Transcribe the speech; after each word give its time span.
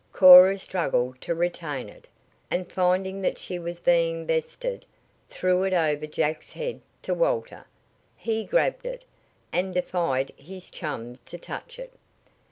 Cora 0.11 0.57
struggled 0.57 1.21
to 1.21 1.35
retain 1.35 1.87
it, 1.87 2.07
and 2.49 2.71
finding 2.71 3.21
that 3.21 3.37
she 3.37 3.59
was 3.59 3.79
being 3.79 4.25
bested, 4.25 4.83
threw 5.29 5.61
it 5.61 5.73
over 5.73 6.07
Jack's 6.07 6.49
head 6.53 6.81
to 7.03 7.13
Walter. 7.13 7.67
He 8.17 8.43
grabbed 8.43 8.87
it, 8.87 9.05
and 9.53 9.75
defied 9.75 10.33
his 10.35 10.71
chum 10.71 11.19
to 11.27 11.37
touch 11.37 11.77
it. 11.77 11.93